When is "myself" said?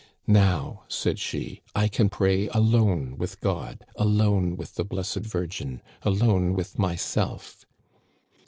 6.79-7.67